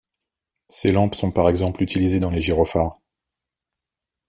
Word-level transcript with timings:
Ces 0.67 0.91
lampes 0.91 1.13
sont 1.13 1.31
par 1.31 1.47
exemple 1.47 1.83
utilisée 1.83 2.19
dans 2.19 2.31
les 2.31 2.39
gyrophares. 2.41 2.97